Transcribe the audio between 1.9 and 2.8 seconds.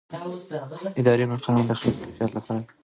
د کیفیت لپاره دي.